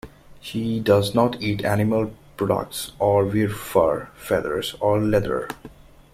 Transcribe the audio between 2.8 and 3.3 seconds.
or